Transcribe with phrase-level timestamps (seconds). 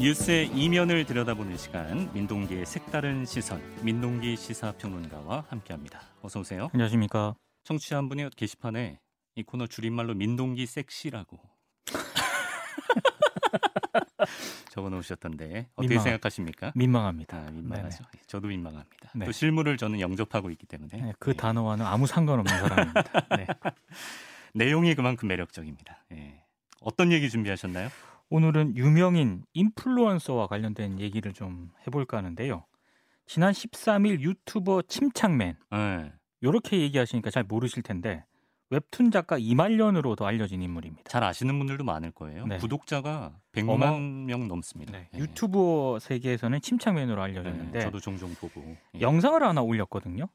[0.00, 6.00] 뉴스의 이면을 들여다보는 시간 민동기의 색다른 시선 민동기 시사평론가와 함께합니다.
[6.22, 6.70] 어서 오세요.
[6.72, 7.34] 안녕하십니까.
[7.64, 9.00] 청취자 한 분이 게시판에
[9.34, 11.40] 이 코너 줄임말로 민동기 섹시라고
[14.70, 16.72] 적어놓으셨던데 어떻게 민망, 생각하십니까?
[16.76, 17.36] 민망합니다.
[17.36, 18.04] 아, 민망하죠.
[18.04, 18.22] 네네.
[18.28, 19.10] 저도 민망합니다.
[19.16, 19.26] 네.
[19.26, 21.34] 또 실물을 저는 영접하고 있기 때문에 네, 그 예.
[21.34, 23.26] 단어와는 아무 상관없는 사람입니다.
[23.36, 23.46] 네.
[24.54, 26.04] 내용이 그만큼 매력적입니다.
[26.12, 26.44] 예.
[26.80, 27.88] 어떤 얘기 준비하셨나요?
[28.30, 32.64] 오늘은 유명인 인플루언서와 관련된 얘기를 좀 해볼까 하는데요.
[33.26, 36.12] 지난 13일 유튜버 침착맨 예.
[36.40, 38.24] 이렇게 얘기하시니까 잘 모르실 텐데
[38.70, 41.08] 웹툰 작가 이말년으로도 알려진 인물입니다.
[41.08, 42.46] 잘 아시는 분들도 많을 거예요.
[42.46, 42.58] 네.
[42.58, 43.98] 구독자가 100만 어머.
[43.98, 44.92] 명 넘습니다.
[44.92, 45.18] 네, 예.
[45.18, 49.00] 유튜버 세계에서는 침착맨으로 네, 알려졌는데 저도 종종 보고 예.
[49.00, 50.28] 영상을 하나 올렸거든요.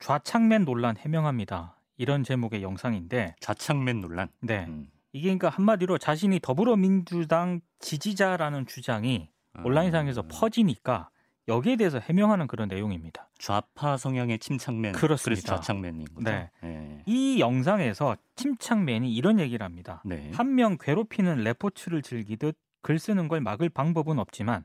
[0.00, 1.80] 좌창맨 논란 해명합니다.
[1.96, 4.28] 이런 제목의 영상인데 좌창맨 논란.
[4.40, 4.66] 네.
[4.66, 4.88] 음.
[5.12, 9.28] 이게 그러니까 한마디로 자신이 더불어민주당 지지자라는 주장이
[9.64, 10.28] 온라인상에서 음.
[10.30, 11.08] 퍼지니까
[11.48, 13.28] 여기에 대해서 해명하는 그런 내용입니다.
[13.38, 14.92] 좌파 성향의 침착맨.
[14.92, 15.42] 그렇습니다.
[15.42, 16.30] 그래서 좌창맨인 거죠.
[16.30, 16.50] 네.
[16.64, 17.02] 예.
[17.06, 20.02] 이 영상에서 침착맨이 이런 얘기를 합니다.
[20.04, 20.30] 네.
[20.34, 24.64] 한명 괴롭히는 레포츠를 즐기듯 글 쓰는 걸 막을 방법은 없지만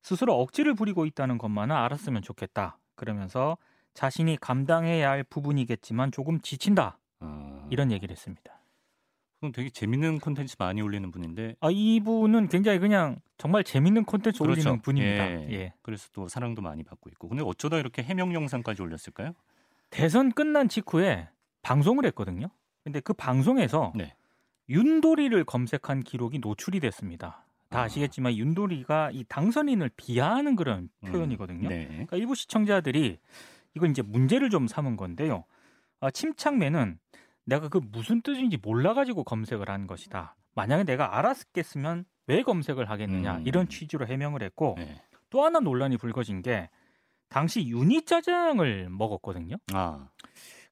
[0.00, 2.78] 스스로 억지를 부리고 있다는 것만은 알았으면 좋겠다.
[2.94, 3.56] 그러면서
[3.94, 6.98] 자신이 감당해야 할 부분이겠지만 조금 지친다.
[7.20, 8.51] 어, 이런 얘기를 했습니다.
[9.42, 14.60] 그럼 되게 재밌는 콘텐츠 많이 올리는 분인데 아, 이분은 굉장히 그냥 정말 재밌는 콘텐츠 그렇죠.
[14.60, 15.30] 올리는 분입니다.
[15.32, 15.48] 예.
[15.50, 15.74] 예.
[15.82, 17.28] 그래서 또 사랑도 많이 받고 있고.
[17.28, 19.32] 근데 어쩌다 이렇게 해명 영상까지 올렸을까요?
[19.90, 21.28] 대선 끝난 직후에
[21.62, 22.50] 방송을 했거든요.
[22.84, 24.14] 근데 그 방송에서 네.
[24.68, 27.44] 윤도리를 검색한 기록이 노출이 됐습니다.
[27.68, 27.82] 다 아.
[27.82, 31.68] 아시겠지만 윤도리가 이 당선인을 비하하는 그런 표현이거든요.
[31.68, 31.88] 네.
[31.88, 33.18] 그러니까 일부 시청자들이
[33.74, 35.42] 이걸 이제 문제를 좀 삼은 건데요.
[35.98, 37.00] 아, 침착맨은
[37.44, 40.36] 내가 그 무슨 뜻인지 몰라가지고 검색을 한 것이다.
[40.54, 43.46] 만약에 내가 알았겠으면 왜 검색을 하겠느냐 음.
[43.46, 45.02] 이런 취지로 해명을 했고 네.
[45.30, 46.68] 또 하나 논란이 불거진 게
[47.28, 49.56] 당시 유니짜장을 먹었거든요.
[49.72, 50.08] 아,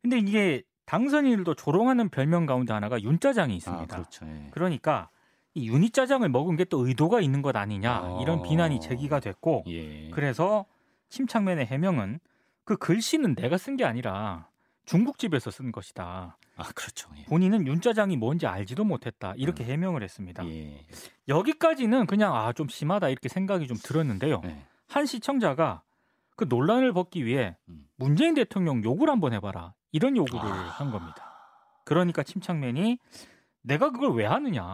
[0.03, 3.97] 근데 이게 당선인들도 조롱하는 별명 가운데 하나가 윤짜장이 아 있습니다.
[3.97, 4.27] 그렇죠.
[4.27, 4.49] 예.
[4.51, 5.09] 그러니까
[5.55, 8.23] 이 유니짜장을 먹은 게 또 의도가 있는 것 아니냐 어.
[8.23, 10.11] 이런 비난이 제기가 됐고 예.
[10.11, 10.67] 그래서
[11.09, 12.21] 침착맨의 해명은
[12.65, 14.50] 그 글씨는 내가 쓴 게 아니라
[14.87, 16.37] 중국집에서 쓴 것이다.
[16.57, 17.09] 아 그렇죠.
[17.17, 17.25] 예.
[17.25, 19.35] 본인은 윤짜장이 뭔지 알지도 못했다.
[19.37, 20.47] 이렇게 해명을 했습니다.
[20.47, 20.85] 예.
[21.29, 24.43] 여기까지는 그냥 아 좀 심하다 이렇게 생각이 좀 들었는데요.
[24.45, 24.65] 예.
[24.89, 25.83] 한 시청자가
[26.37, 27.87] 그 논란을 벗기 위해 음.
[27.97, 30.69] 문재인 대통령 욕을 한번 해봐라 이런 요구를 아.
[30.71, 31.27] 한 겁니다.
[31.85, 32.99] 그러니까 침착맨이
[33.63, 34.65] 내가 그걸 왜 하느냐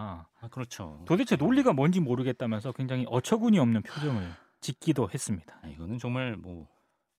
[0.41, 1.03] 아 그렇죠.
[1.07, 5.59] 도대체 논리가 뭔지 모르겠다면서 굉장히 어처구니 없는 표정을 짓기도 했습니다.
[5.63, 6.67] 아, 이거는 정말 뭐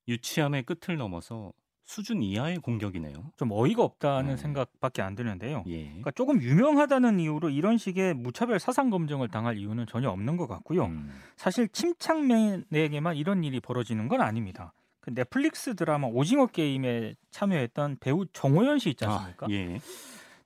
[0.07, 1.51] 유치함의 끝을 넘어서
[1.87, 3.31] 수준 이하의 공격이네요.
[3.37, 4.37] 좀 어이가 없다는 음.
[4.37, 5.63] 생각밖에 안 드는데요.
[5.67, 5.85] 예.
[5.85, 10.85] 그러니까 조금 유명하다는 이유로 이런 식의 무차별 사상 검증을 당할 이유는 전혀 없는 것 같고요.
[10.85, 11.09] 음.
[11.37, 14.73] 사실 침착맨에게만 이런 일이 벌어지는 건 아닙니다.
[14.99, 19.45] 그 넷플릭스 드라마 오징어 게임에 참여했던 배우 정호연 씨 있지 않습니까?
[19.45, 19.79] 아, 예.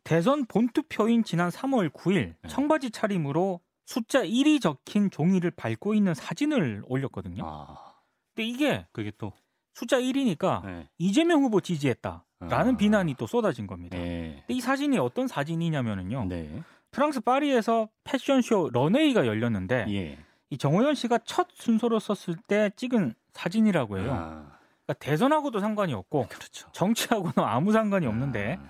[0.04, 2.50] 대선 본투표인 지난 3월 9일 네.
[2.50, 7.44] 청바지 차림으로 숫자 1이 적힌 종이를 밟고 있는 사진을 올렸거든요.
[7.44, 7.94] 아
[8.36, 9.34] 근데 이게 그게 또
[9.74, 10.88] 숫자 1이니까 예.
[10.98, 12.78] 이재명 후보 지지했다라는 아.
[12.78, 13.98] 비난이 또 쏟아진 겁니다.
[13.98, 14.36] 예.
[14.40, 16.26] 근데 이 사진이 어떤 사진이냐면은요.
[16.26, 16.64] 네.
[16.92, 20.18] 프랑스 파리에서 패션쇼 런웨이가 열렸는데 예.
[20.50, 24.12] 이 정호연 씨가 첫 순서로 섰을 때 찍은 사진이라고 해요.
[24.12, 26.70] 아, 그러니까 대선하고도 상관이 없고 그렇죠.
[26.74, 28.70] 정치하고는 아무 상관이 없는데 아,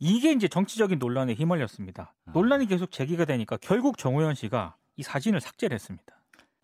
[0.00, 2.14] 이게 이제 정치적인 논란에 휘말렸습니다.
[2.26, 2.30] 아.
[2.32, 6.15] 논란이 계속 제기가 되니까 결국 정호연 씨가 이 사진을 삭제를 했습니다.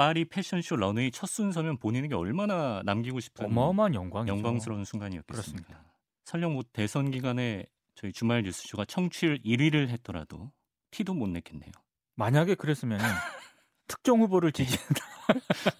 [0.02, 4.34] 파리 패션쇼 런웨이 첫 순서면 본인에게 얼마나 남기고 싶은 어마어마한 영광이죠.
[4.34, 5.64] 영광스러운 순간이었겠습니까.
[5.64, 5.94] 그렇습니다.
[6.24, 10.50] 설령 뭐 대선 기간에 저희 주말 뉴스쇼가 청취율 1위를 했더라도
[10.90, 11.70] 티도 못 냈겠네요.
[12.16, 12.98] 만약에 그랬으면
[13.86, 15.06] 특정 후보를 지지한다.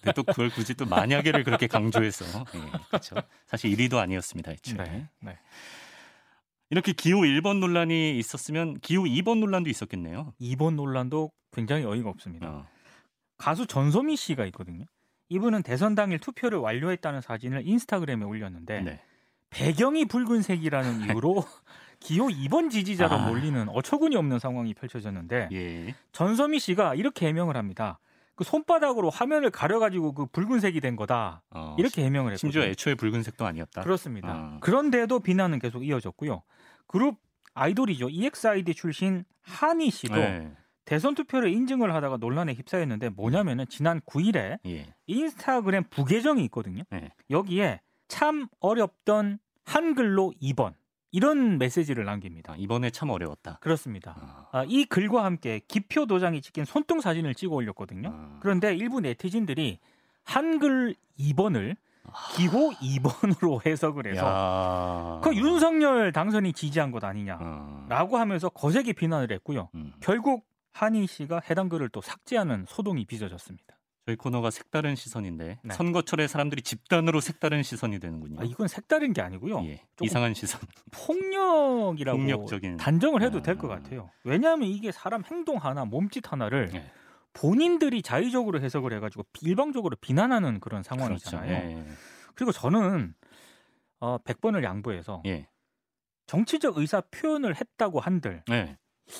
[0.01, 2.23] 근데 또 그걸 굳이 또 만약에를 그렇게 강조해서
[2.55, 3.15] 예, 그렇죠.
[3.45, 4.53] 사실 1위도 아니었습니다.
[4.53, 4.77] 애초에.
[4.77, 5.37] 네, 네.
[6.69, 10.33] 이렇게 기호 1번 논란이 있었으면 기호 2번 논란도 있었겠네요.
[10.39, 12.47] 이번 논란도 굉장히 어이가 없습니다.
[12.49, 12.72] 어.
[13.37, 14.85] 가수 전소미 씨가 있거든요.
[15.29, 19.01] 이분은 대선 당일 투표를 완료했다는 사진을 인스타그램에 올렸는데 네.
[19.49, 21.43] 배경이 붉은색이라는 이유로
[21.99, 23.27] 기호 2번 지지자로 아.
[23.27, 25.95] 몰리는 어처구니 없는 상황이 펼쳐졌는데 예.
[26.11, 27.99] 전소미 씨가 이렇게 해명을 합니다.
[28.35, 31.43] 그 손바닥으로 화면을 가려가지고 그 붉은색이 된 거다.
[31.51, 32.51] 어, 이렇게 해명을 했거든요.
[32.51, 33.81] 심지어 애초에 붉은색도 아니었다.
[33.81, 34.27] 그렇습니다.
[34.29, 34.57] 아.
[34.59, 36.41] 그런데도 비난은 계속 이어졌고요.
[36.87, 37.19] 그룹
[37.53, 38.09] 아이돌이죠.
[38.09, 40.51] EXID 출신 한희 씨도 네.
[40.85, 44.93] 대선 투표를 인증을 하다가 논란에 휩싸였는데 뭐냐면은 지난 9일에 예.
[45.07, 46.83] 인스타그램 부계정이 있거든요.
[46.89, 47.11] 네.
[47.29, 50.73] 여기에 참 어렵던 한글로 2번
[51.11, 52.53] 이런 메시지를 남깁니다.
[52.53, 53.59] 아, 이번에 참 어려웠다.
[53.61, 54.15] 그렇습니다.
[54.19, 58.09] 아, 아, 이 글과 함께 기표 도장이 찍힌 손등 사진을 찍어 올렸거든요.
[58.11, 58.37] 아.
[58.41, 59.79] 그런데 일부 네티즌들이
[60.23, 61.75] 한글 2번을
[62.35, 65.21] 기호 2번으로 해석을 해서 야.
[65.23, 68.19] 그 윤석열 당선이 지지한 것 아니냐라고 어.
[68.19, 69.69] 하면서 거세게 비난을 했고요.
[69.75, 69.93] 음.
[70.01, 73.79] 결국 한희 씨가 해당 글을 또 삭제하는 소동이 빚어졌습니다.
[74.05, 75.73] 저희 코너가 색다른 시선인데 네.
[75.73, 78.41] 선거철에 사람들이 집단으로 색다른 시선이 되는군요.
[78.41, 79.63] 아, 이건 색다른 게 아니고요.
[79.65, 79.81] 예.
[80.01, 80.59] 이상한 시선.
[80.91, 82.77] 폭력이라고 폭력적인.
[82.77, 83.75] 단정을 해도 될것 아.
[83.75, 84.09] 같아요.
[84.25, 86.91] 왜냐하면 이게 사람 행동 하나, 몸짓 하나를 예.
[87.31, 90.95] 본인들이 자의적으로 해석을 해가지고 일방적으로 비난하는 그런 그렇죠.
[91.29, 91.51] 상황이잖아요.
[91.51, 91.85] 예.
[92.35, 93.13] 그리고 저는
[93.99, 95.47] 어, 100번을 양보해서 예.
[96.25, 98.77] 정치적 의사 표현을 했다고 한들 예.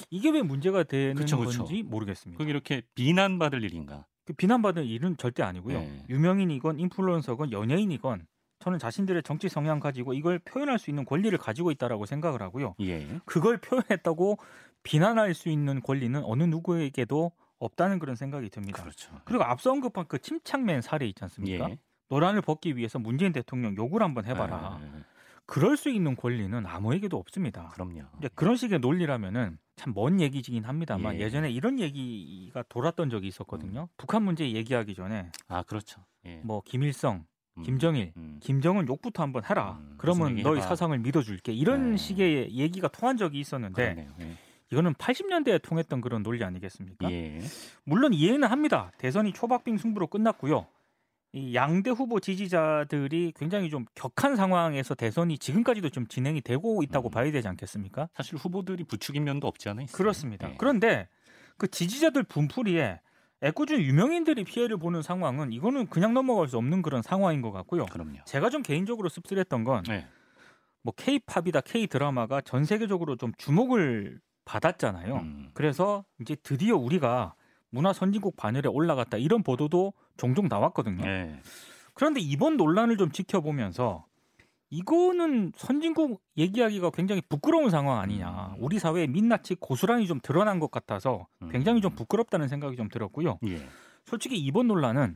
[0.10, 1.60] 이게 왜 문제가 되는 그쵸, 그쵸.
[1.60, 2.38] 건지 모르겠습니다.
[2.38, 4.06] 그게 이렇게 비난받을 일인가?
[4.26, 5.80] 그 비난받을 일은 절대 아니고요.
[5.80, 6.06] 네.
[6.10, 8.26] 유명인이건 인플루언서건 연예인이건
[8.60, 12.76] 저는 자신들의 정치 성향 가지고 이걸 표현할 수 있는 권리를 가지고 있다라고 생각을 하고요.
[12.80, 13.20] 예.
[13.26, 14.38] 그걸 표현했다고
[14.84, 18.82] 비난할 수 있는 권리는 어느 누구에게도 없다는 그런 생각이 듭니다.
[18.82, 19.12] 그렇죠.
[19.26, 21.70] 그리고 앞서 언급한 그 침착맨 사례 있지 않습니까?
[21.70, 21.78] 예.
[22.10, 24.80] 노란을 벗기 위해서 문재인 대통령 욕을 한번 해봐라.
[24.82, 25.04] 예, 예, 예.
[25.46, 27.70] 그럴 수 있는 권리는 아무에게도 없습니다.
[27.74, 28.04] 그럼요.
[28.36, 31.22] 그런 식의 논리라면은 참 먼 얘기이긴 합니다만 예.
[31.22, 31.30] 예.
[31.30, 33.90] 전에 이런 얘기가 돌았던 적이 있었거든요.
[33.98, 36.02] 북한 문제 얘기하기 전에 아 그렇죠.
[36.26, 36.42] 예.
[36.44, 37.26] 뭐 김일성,
[37.58, 38.40] 음, 김정일, 음.
[38.42, 39.78] 김정은 욕부터 한번 해라.
[39.82, 40.62] 음, 그러면 너희.
[40.62, 41.54] 사상을 믿어줄게.
[41.54, 41.98] 이런 네.
[41.98, 44.08] 식의 얘기가 통한 적이 있었는데.
[44.20, 44.38] 예.
[44.72, 47.12] 이거는 80년대에 통했던 그런 논리 아니겠습니까?
[47.12, 47.40] 예.
[47.84, 48.92] 물론 이해는 합니다.
[48.98, 50.66] 대선이 초박빙 승부로 끝났고요.
[51.34, 57.12] 이 양대 후보 지지자들이 굉장히 좀 격한 상황에서 대선이 지금까지도 좀 진행이 되고 있다고 음.
[57.12, 58.08] 봐야 되지 않겠습니까?
[58.14, 59.98] 사실 후보들이 부추긴 면도 없지 않아 있어요.
[59.98, 60.52] 그렇습니다.
[60.52, 60.56] 예.
[60.60, 61.10] 그런데
[61.58, 63.00] 그 지지자들 분풀이에
[63.42, 67.88] 애꿎은 유명인들이 피해를 보는 상황은 이거는 그냥 넘어갈 수 없는 그런 상황인 것 같고요.
[67.88, 68.20] 그럼요.
[68.26, 70.06] 제가 좀 개인적으로 씁쓸했던 건 예.
[70.84, 75.16] 뭐 K-팝이다 K 드라마가 전 세계적으로 좀 주목을 받았잖아요.
[75.16, 75.50] 음.
[75.56, 77.34] 그래서 이제 드디어 우리가
[77.70, 81.06] 문화 선진국 반열에 올라갔다 이런 보도도 종종 나왔거든요.
[81.06, 81.40] 예.
[81.94, 84.06] 그런데 이번 논란을 좀 지켜보면서
[84.70, 88.56] 이거는 선진국 얘기하기가 굉장히 부끄러운 상황 아니냐.
[88.58, 88.64] 음.
[88.64, 91.96] 우리 사회의 민낯이 고스란히 좀 드러난 것 같아서 굉장히 좀 음.
[91.96, 93.38] 부끄럽다는 생각이 좀 들었고요.
[93.46, 93.68] 예.
[94.06, 95.16] 솔직히 이번 논란은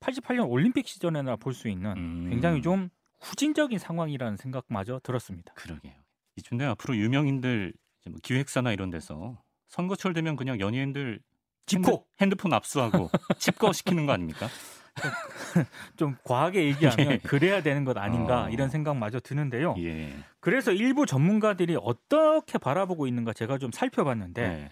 [0.00, 2.26] 88년 올림픽 시절에나 볼 수 있는 음.
[2.30, 2.88] 굉장히 좀
[3.20, 5.52] 후진적인 상황이라는 생각마저 들었습니다.
[5.54, 5.92] 그러게요.
[6.36, 7.72] 이쯤 되면 앞으로 유명인들
[8.10, 9.38] 뭐 기획사나 이런 데서
[9.68, 11.20] 선거철 되면 그냥 연예인들
[11.66, 14.48] 집콕, 핸드폰 압수하고 칩거 시키는 거 아닙니까?
[15.96, 17.18] 좀 과하게 얘기하면 예.
[17.18, 18.50] 그래야 되는 것 아닌가 어.
[18.50, 19.74] 이런 생각마저 드는데요.
[19.78, 20.14] 예.
[20.40, 24.70] 그래서 일부 전문가들이 어떻게 바라보고 있는가 제가 좀 살펴봤는데 네.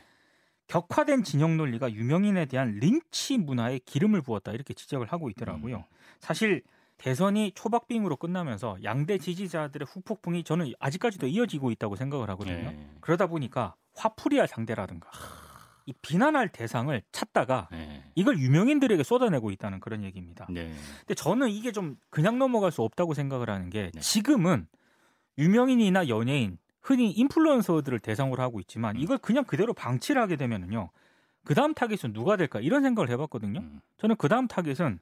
[0.68, 5.76] 격화된 진영 논리가 유명인에 대한 린치 문화에 기름을 부었다 이렇게 지적을 하고 있더라고요.
[5.76, 5.82] 음.
[6.20, 6.62] 사실
[6.98, 12.70] 대선이 초박빙으로 끝나면서 양대 지지자들의 후폭풍이 저는 아직까지도 이어지고 있다고 생각을 하거든요.
[12.70, 12.86] 예.
[13.00, 15.10] 그러다 보니까 화풀이할 상대라든가
[15.86, 18.04] 이 비난할 대상을 찾다가 예.
[18.14, 20.46] 이걸 유명인들에게 쏟아내고 있다는 그런 얘기입니다.
[20.50, 20.72] 네.
[21.00, 24.00] 근데 저는 이게 좀 그냥 넘어갈 수 없다고 생각을 하는 게 네.
[24.00, 24.66] 지금은
[25.38, 29.00] 유명인이나 연예인, 흔히 인플루언서들을 대상으로 하고 있지만 음.
[29.00, 30.90] 이걸 그냥 그대로 방치를 하게 되면은요.
[31.44, 33.60] 그 다음 타겟은 누가 될까 이런 생각을 해봤거든요.
[33.60, 33.80] 음.
[33.98, 34.98] 저는 그 다음 타겟은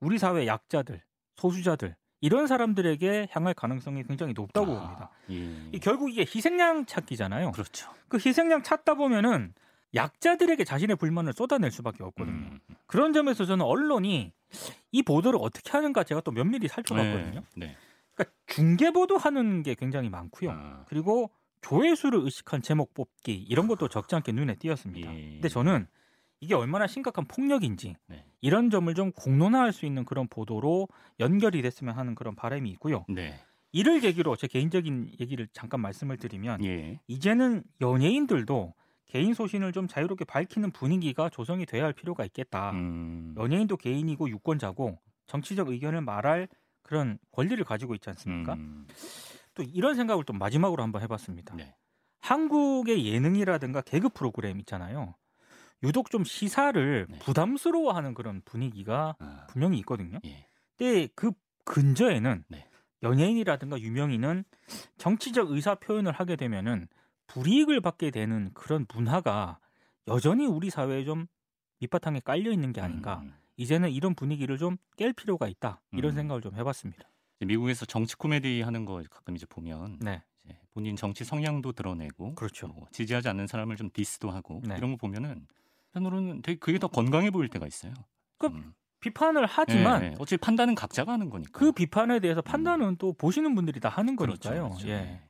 [0.00, 1.02] 우리 사회 약자들,
[1.36, 5.10] 소수자들 이런 사람들에게 향할 가능성이 굉장히 높다고 아, 봅니다.
[5.30, 5.68] 예.
[5.72, 7.52] 이 결국 이게 희생양 찾기잖아요.
[7.52, 7.90] 그렇죠.
[8.08, 9.52] 그 희생양 찾다 보면은
[9.94, 12.34] 약자들에게 자신의 불만을 쏟아낼 수밖에 없거든요.
[12.36, 12.60] 음.
[12.86, 14.32] 그런 점에서 저는 언론이
[14.92, 17.42] 이 보도를 어떻게 하는가 제가 또 면밀히 살펴봤거든요.
[17.56, 17.66] 네.
[17.66, 17.76] 네.
[18.14, 20.50] 그러니까 중계 보도하는 게 굉장히 많고요.
[20.50, 25.14] 아, 그리고 조회수를 의식한 제목 뽑기 이런 것도 적지 않게 눈에 띄었습니다.
[25.14, 25.20] 예.
[25.32, 25.86] 근데 저는
[26.40, 28.24] 이게 얼마나 심각한 폭력인지 네.
[28.40, 30.88] 이런 점을 좀 공론화할 수 있는 그런 보도로
[31.20, 33.06] 연결이 됐으면 하는 그런 바람이 있고요.
[33.08, 33.40] 네.
[33.72, 37.00] 이를 계기로 제 개인적인 얘기를 잠깐 말씀을 드리면 예.
[37.08, 38.74] 이제는 연예인들도
[39.06, 42.70] 개인 소신을 좀 자유롭게 밝히는 분위기가 조성이 돼야 할 필요가 있겠다.
[42.72, 43.34] 음.
[43.36, 46.48] 연예인도 개인이고 유권자고 정치적 의견을 말할
[46.82, 48.54] 그런 권리를 가지고 있지 않습니까?
[48.54, 48.86] 음.
[49.54, 51.54] 또 이런 생각을 또 마지막으로 한번 해봤습니다.
[51.54, 51.74] 네.
[52.20, 55.14] 한국의 예능이라든가 개그 프로그램 있잖아요.
[55.82, 57.18] 유독 좀 시사를 네.
[57.18, 60.18] 부담스러워하는 그런 분위기가 아, 분명히 있거든요.
[60.24, 60.46] 예.
[60.76, 61.32] 근데 그
[61.64, 62.68] 근저에는 네.
[63.02, 64.44] 연예인이라든가 유명인은
[64.96, 66.88] 정치적 의사 표현을 하게 되면은
[67.26, 69.58] 불이익을 받게 되는 그런 문화가
[70.08, 71.26] 여전히 우리 사회에 좀
[71.80, 73.20] 밑바탕에 깔려 있는 게 아닌가.
[73.22, 73.34] 음.
[73.56, 75.80] 이제는 이런 분위기를 좀 깰 필요가 있다.
[75.92, 76.16] 이런 음.
[76.16, 77.08] 생각을 좀 해봤습니다.
[77.40, 82.68] 미국에서 정치 코미디 하는 거 가끔 이제 보면 네, 이제 본인 정치 성향도 드러내고 그렇죠.
[82.68, 84.76] 뭐 지지하지 않는 사람을 좀 디스도 하고 네.
[84.78, 85.46] 이런 거 보면은
[85.92, 87.92] 한편으로는 되게 그게 더 건강해 보일 때가 있어요.
[88.38, 88.72] 그 음.
[89.00, 90.14] 비판을 하지만 예, 예.
[90.18, 91.50] 어차피 판단은 각자가 하는 거니까.
[91.52, 94.68] 그 비판에 대해서 판단은 또 보시는 분들이 다 하는 그렇죠, 거니까요.
[94.70, 94.88] 그렇죠.
[94.88, 94.92] 예.
[94.92, 95.22] 예.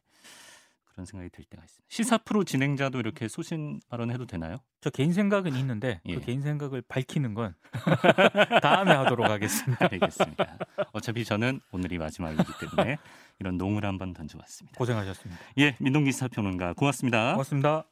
[0.94, 1.84] 그런 생각이 들 때가 있습니다.
[1.88, 4.58] 시사 프로 진행자도 이렇게 소신 발언해도 되나요?
[4.80, 6.14] 저 개인 생각은 있는데 예.
[6.14, 7.54] 그 개인 생각을 밝히는 건
[8.62, 9.88] 다음에 하도록 하겠습니다.
[9.90, 10.58] 알겠습니다.
[10.92, 12.96] 어차피 저는 오늘이 마지막이기 때문에
[13.40, 14.78] 이런 농을 한번 던져봤습니다.
[14.78, 15.40] 고생하셨습니다.
[15.58, 17.32] 예, 민동기 시사평론가 고맙습니다.
[17.32, 17.84] 고맙습니다.